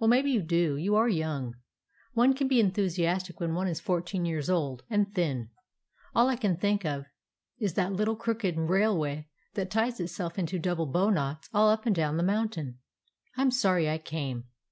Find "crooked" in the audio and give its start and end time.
8.16-8.56